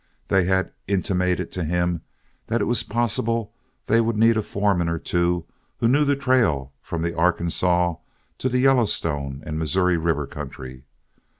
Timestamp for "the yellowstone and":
8.49-9.59